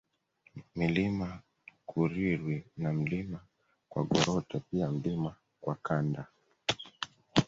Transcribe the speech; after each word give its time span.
Milima 0.75 1.25
ya 1.27 1.39
Kurwirwi 1.85 2.65
na 2.77 2.93
Mlima 2.93 3.39
Kwagoroto 3.89 4.59
pia 4.59 4.91
Mlima 4.91 5.35
Kwakanda 5.61 6.25